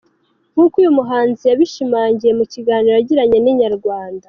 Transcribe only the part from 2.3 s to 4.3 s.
mu kiganiro yagiranye na Inyarwanda.